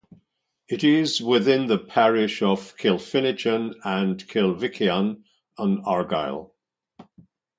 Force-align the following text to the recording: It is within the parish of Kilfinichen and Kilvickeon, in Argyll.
It 0.67 0.83
is 0.83 1.21
within 1.21 1.67
the 1.67 1.77
parish 1.77 2.41
of 2.41 2.75
Kilfinichen 2.75 3.75
and 3.85 4.17
Kilvickeon, 4.27 5.21
in 5.59 5.81
Argyll. 5.85 6.55